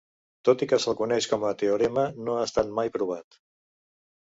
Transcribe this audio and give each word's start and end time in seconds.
Tot 0.47 0.63
i 0.65 0.67
que 0.71 0.79
se'l 0.85 0.97
coneix 1.01 1.27
com 1.35 1.45
a 1.51 1.51
teorema 1.61 2.07
no 2.25 2.39
ha 2.39 2.49
estat 2.51 2.75
mai 2.81 2.93
provat. 2.99 3.41